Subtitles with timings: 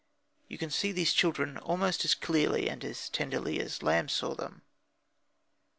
[0.47, 4.63] You can see these children almost as clearly and as tenderly as Lamb saw them.